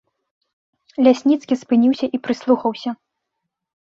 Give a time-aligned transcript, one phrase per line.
[1.07, 2.89] Лясніцкі спыніўся і прыслухаўся.